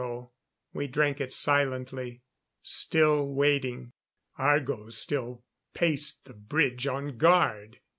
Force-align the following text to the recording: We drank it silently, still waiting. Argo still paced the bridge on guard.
We 0.73 0.87
drank 0.87 1.21
it 1.21 1.31
silently, 1.31 2.23
still 2.63 3.27
waiting. 3.31 3.93
Argo 4.35 4.89
still 4.89 5.43
paced 5.75 6.25
the 6.25 6.33
bridge 6.33 6.87
on 6.87 7.17
guard. 7.17 7.81